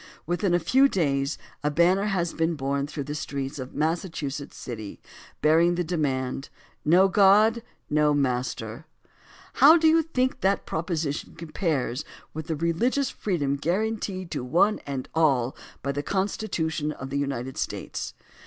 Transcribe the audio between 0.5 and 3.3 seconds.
a few days a banner has been borne through the